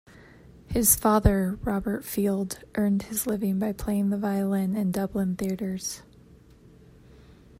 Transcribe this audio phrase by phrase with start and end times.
[0.65, 6.01] His father, Robert Field, earned his living by playing the violin in Dublin theatres.